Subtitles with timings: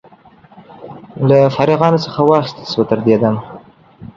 [1.27, 2.85] له فارغانو څخه واخیستل شوه.
[2.89, 3.41] تر دې دمه